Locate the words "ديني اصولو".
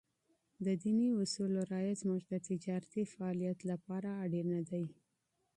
0.83-1.59